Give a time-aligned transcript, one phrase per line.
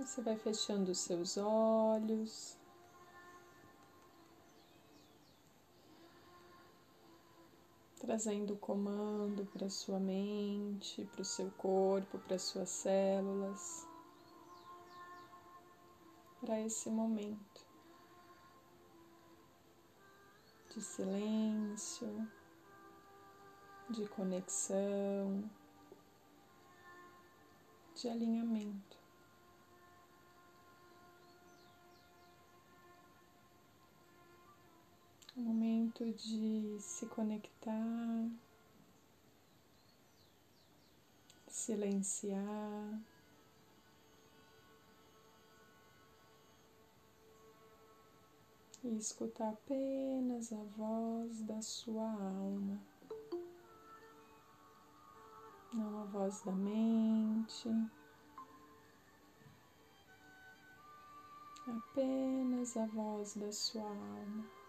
[0.00, 2.56] Você vai fechando os seus olhos.
[7.98, 13.86] Trazendo comando para sua mente, para o seu corpo, para suas células,
[16.40, 17.68] para esse momento
[20.74, 22.26] de silêncio,
[23.90, 25.44] de conexão,
[27.94, 28.99] de alinhamento.
[35.98, 38.30] De se conectar,
[41.46, 43.00] silenciar.
[48.82, 52.80] E escutar apenas a voz da sua alma,
[55.74, 57.68] não a voz da mente.
[61.66, 64.59] apenas a voz da sua alma.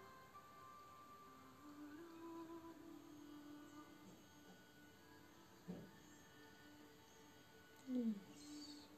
[7.92, 8.88] Isso.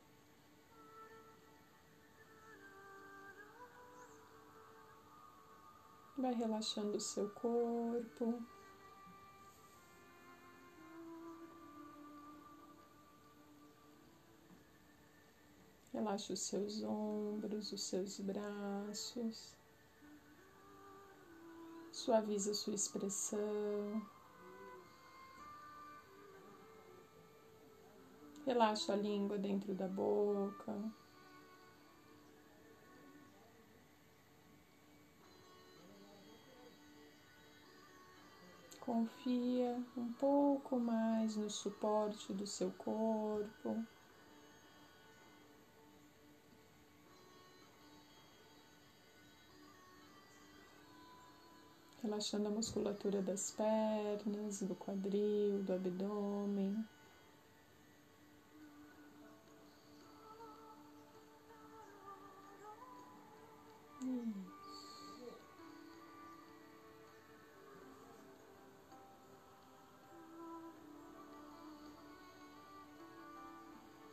[6.17, 8.41] Vai relaxando o seu corpo.
[15.93, 19.57] Relaxa os seus ombros, os seus braços.
[21.91, 24.15] Suaviza sua expressão.
[28.47, 30.75] Relaxa a língua dentro da boca.
[38.81, 43.85] Confia um pouco mais no suporte do seu corpo.
[52.05, 56.85] relaxando a musculatura das pernas, do quadril, do abdômen.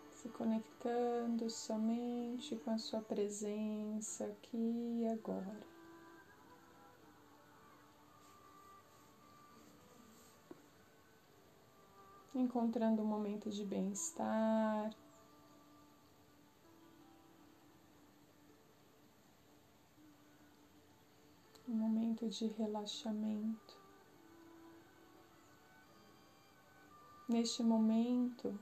[0.09, 5.71] Se conectando somente com a sua presença aqui e agora.
[12.33, 14.91] encontrando um momento de bem-estar.
[21.71, 23.79] Um momento de relaxamento.
[27.29, 28.59] Neste momento,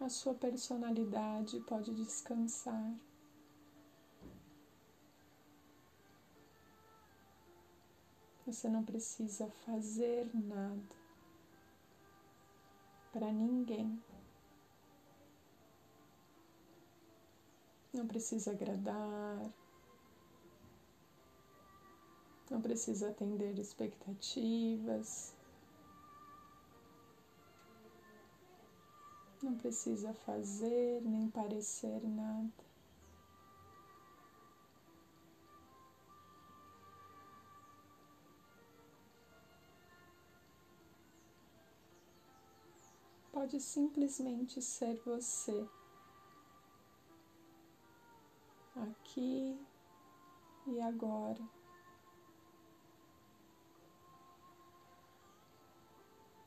[0.00, 2.92] a sua personalidade pode descansar.
[8.44, 10.96] Você não precisa fazer nada
[13.12, 14.02] para ninguém.
[17.92, 19.63] Não precisa agradar.
[22.54, 25.34] Não precisa atender expectativas.
[29.42, 32.52] Não precisa fazer nem parecer nada.
[43.32, 45.68] pode simplesmente ser você,
[48.76, 49.58] aqui
[50.68, 51.63] e agora.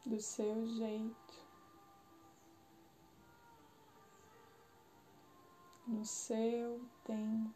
[0.07, 1.45] Do seu jeito,
[5.85, 7.53] no seu tempo.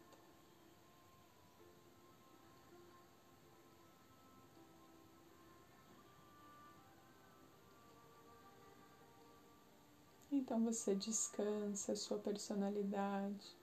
[10.30, 13.56] Então você descansa a sua personalidade,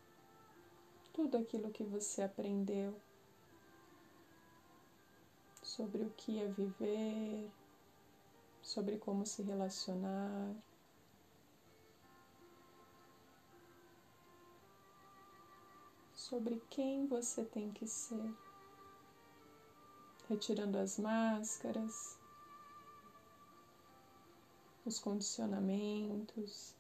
[1.14, 3.00] tudo aquilo que você aprendeu
[5.62, 7.52] sobre o que é viver,
[8.70, 10.56] sobre como se relacionar.
[16.14, 18.32] Sobre quem você tem que ser,
[20.28, 22.20] retirando as máscaras,
[24.86, 26.76] os condicionamentos,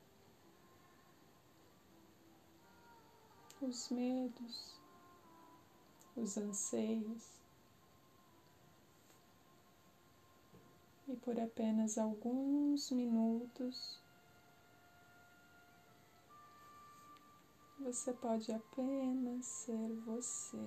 [3.59, 4.79] os medos,
[6.15, 7.38] os anseios.
[11.09, 13.99] E por apenas alguns minutos,
[17.79, 20.57] Você pode apenas ser você.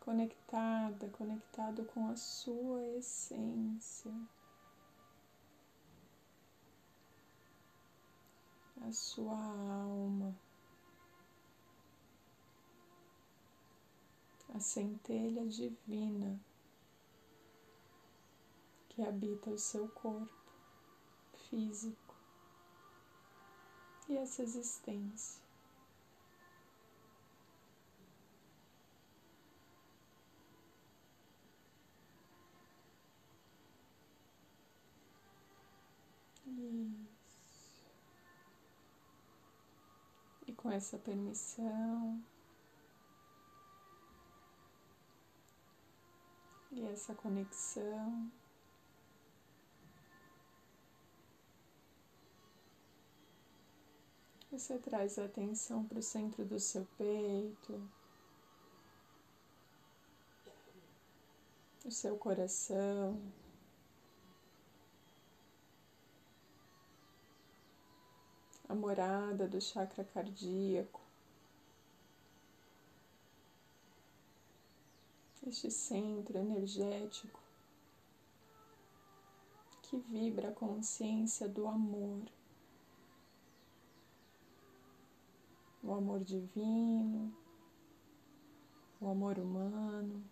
[0.00, 4.10] Conectada, conectado com a sua essência.
[8.80, 10.34] A sua alma.
[14.52, 16.40] A centelha divina
[18.88, 20.28] que habita o seu corpo
[21.48, 22.14] físico
[24.08, 25.40] e essa existência.
[36.44, 37.86] Isso.
[40.46, 42.20] E com essa permissão
[46.70, 48.30] e essa conexão.
[54.50, 57.80] Você traz a atenção para o centro do seu peito,
[61.84, 63.20] o seu coração.
[68.68, 71.09] A morada do chakra cardíaco.
[75.50, 77.40] Este centro energético
[79.82, 82.22] que vibra a consciência do amor.
[85.82, 87.34] o amor divino,
[89.00, 90.22] o amor humano.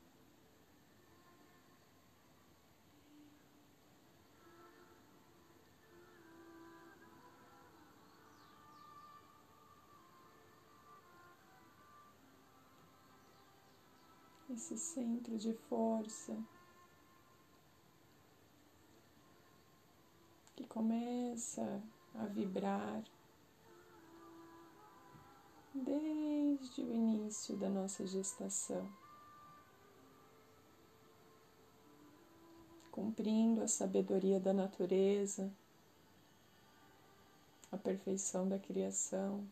[14.58, 16.36] Esse centro de força
[20.56, 21.80] que começa
[22.16, 23.04] a vibrar
[25.72, 28.90] desde o início da nossa gestação,
[32.90, 35.52] cumprindo a sabedoria da natureza,
[37.70, 39.46] a perfeição da criação.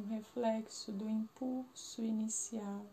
[0.00, 2.86] Um reflexo do impulso inicial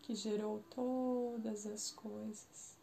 [0.00, 2.78] que gerou todas as coisas.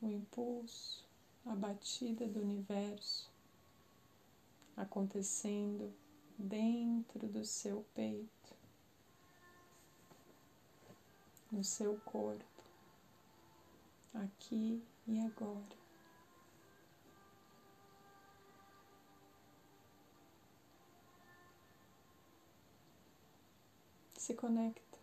[0.00, 1.04] o impulso,
[1.44, 3.28] a batida do universo
[4.76, 5.92] acontecendo
[6.38, 8.35] dentro do seu peito,
[11.56, 12.44] no seu corpo,
[14.12, 15.86] aqui e agora.
[24.18, 24.98] Se conecta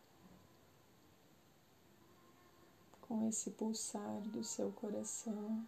[3.01, 5.67] com esse pulsar do seu coração.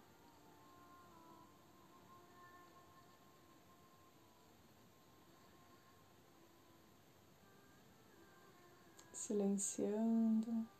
[9.12, 10.75] Silenciando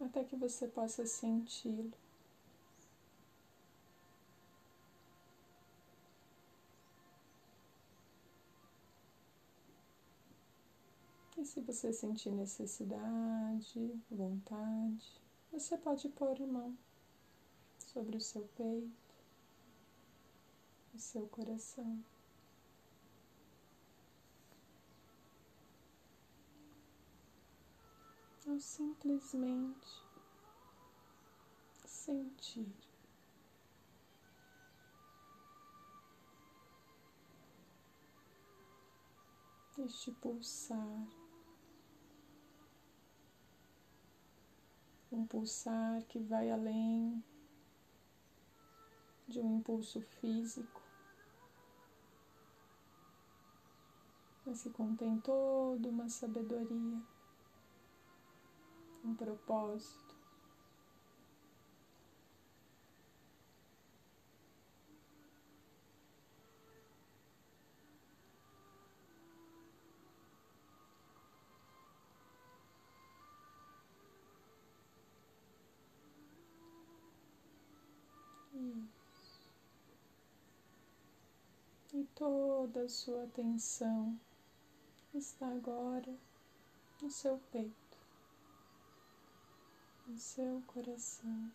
[0.00, 1.92] até que você possa senti-lo.
[11.36, 16.76] E se você sentir necessidade, vontade, você pode pôr mão
[17.78, 19.14] sobre o seu peito,
[20.92, 22.02] o seu coração.
[28.48, 30.04] Ou simplesmente
[31.84, 32.74] sentir.
[39.78, 41.06] Este pulsar
[45.12, 47.22] um pulsar que vai além
[49.26, 50.82] de um impulso físico,
[54.44, 57.00] mas que contém toda uma sabedoria,
[59.04, 60.08] um propósito.
[81.94, 84.20] E toda a sua atenção
[85.14, 86.14] está agora
[87.00, 87.87] no seu peito,
[90.08, 91.52] no seu coração.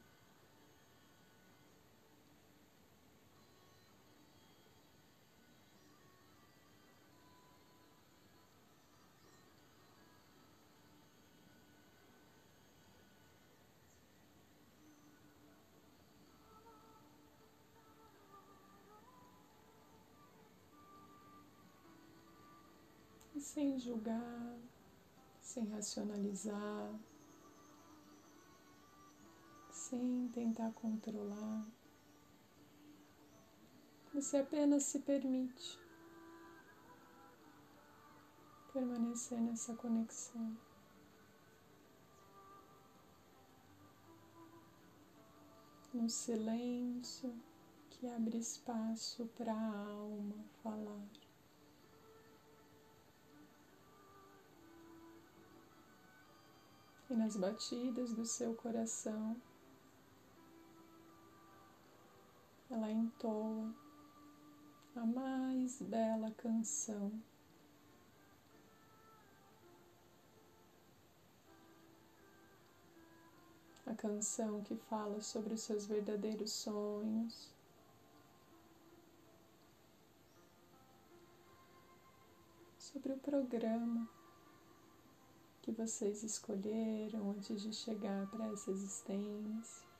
[23.40, 24.58] sem julgar,
[25.42, 27.13] sem racionalizar
[29.84, 31.68] sem tentar controlar.
[34.14, 35.78] Você apenas se permite
[38.72, 40.58] permanecer nessa conexão.
[45.94, 47.36] No silêncio
[47.90, 51.10] que abre espaço para a alma falar.
[57.10, 59.36] E nas batidas do seu coração,
[62.74, 63.72] ela entoa
[64.96, 67.12] a mais bela canção.
[73.86, 77.54] A canção que fala sobre os seus verdadeiros sonhos.
[82.80, 84.10] Sobre o programa
[85.62, 89.93] que vocês escolheram antes de chegar para essa existência.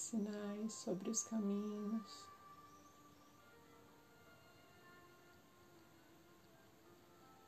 [0.00, 2.28] Sinais sobre os caminhos.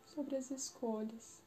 [0.07, 1.43] Sobre as escolhas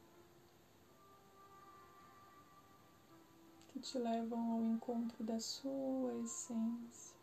[3.68, 7.17] que te levam ao encontro da sua essência.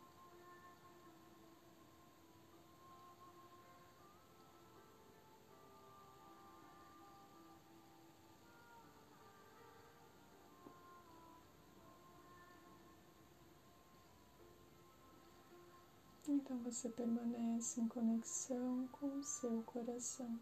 [16.56, 20.40] Então você permanece em conexão com o seu coração.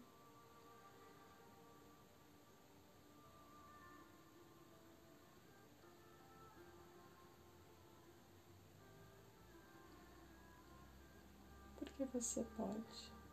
[11.76, 13.23] Porque você pode.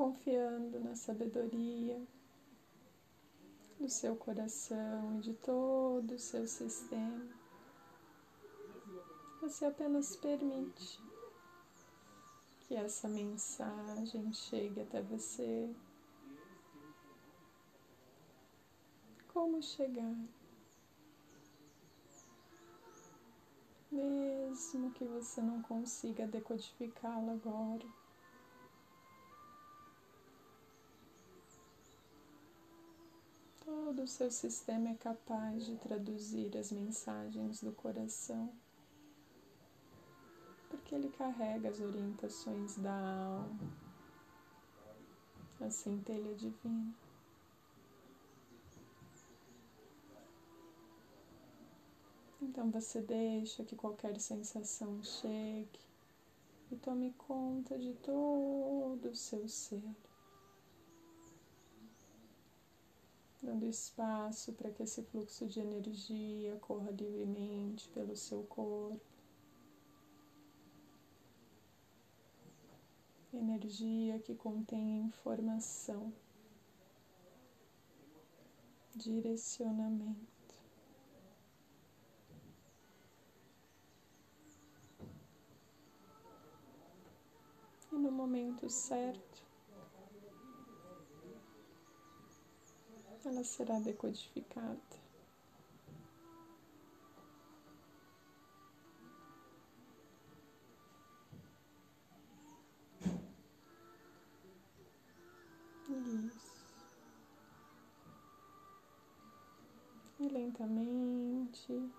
[0.00, 2.00] Confiando na sabedoria
[3.78, 7.28] do seu coração e de todo o seu sistema.
[9.42, 10.98] Você apenas permite
[12.62, 15.70] que essa mensagem chegue até você.
[19.34, 20.16] Como chegar?
[23.92, 27.86] Mesmo que você não consiga decodificá-la agora.
[33.90, 38.48] Todo o seu sistema é capaz de traduzir as mensagens do coração,
[40.68, 43.58] porque que ele carrega as orientações da alma,
[45.60, 46.94] a centelha divina.
[52.40, 55.80] Então você deixa que qualquer sensação chegue
[56.70, 59.82] e tome conta de todo o seu ser.
[63.50, 69.00] Dando espaço para que esse fluxo de energia corra livremente pelo seu corpo.
[73.32, 76.12] Energia que contém informação,
[78.94, 80.30] direcionamento.
[87.92, 89.49] e no momento certo
[93.28, 94.78] ela será decodificada.
[105.88, 106.50] Isso.
[110.18, 111.90] E lentamente,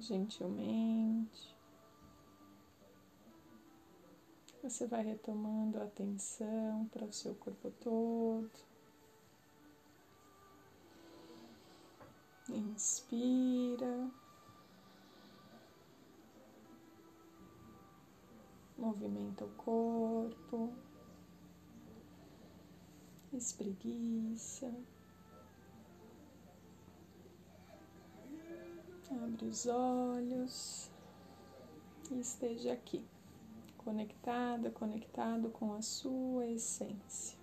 [0.00, 1.56] gentilmente,
[4.62, 8.67] você vai retomando a atenção para o seu corpo todo.
[12.48, 14.10] Inspira.
[18.76, 20.72] Movimenta o corpo.
[23.32, 24.72] Espreguiça.
[29.10, 30.90] Abre os olhos
[32.10, 33.04] e esteja aqui
[33.78, 37.37] conectada, conectado com a sua essência.